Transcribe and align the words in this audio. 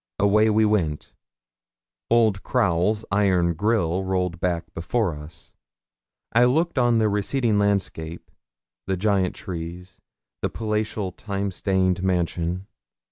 Away 0.17 0.49
we 0.49 0.65
went. 0.65 1.13
Old 2.09 2.41
Crowle's 2.41 3.05
iron 3.11 3.53
grille 3.53 4.03
rolled 4.03 4.39
back 4.39 4.73
before 4.73 5.13
us. 5.15 5.53
I 6.33 6.45
looked 6.45 6.79
on 6.79 6.97
the 6.97 7.07
receding 7.07 7.59
landscape, 7.59 8.31
the 8.87 8.97
giant 8.97 9.35
trees 9.35 10.01
the 10.41 10.49
palatial, 10.49 11.11
time 11.11 11.51
stained 11.51 12.01
mansion. 12.01 12.65